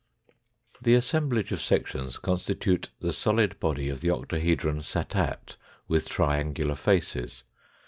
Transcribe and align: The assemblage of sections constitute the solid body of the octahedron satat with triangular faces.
The 0.81 0.95
assemblage 0.95 1.51
of 1.51 1.61
sections 1.61 2.17
constitute 2.17 2.89
the 3.01 3.13
solid 3.13 3.59
body 3.59 3.87
of 3.87 4.01
the 4.01 4.09
octahedron 4.09 4.81
satat 4.81 5.57
with 5.87 6.09
triangular 6.09 6.73
faces. 6.73 7.43